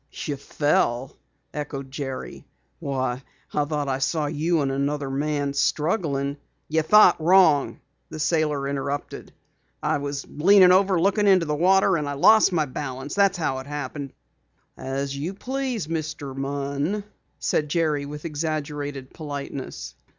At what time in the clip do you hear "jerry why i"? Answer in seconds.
1.91-3.65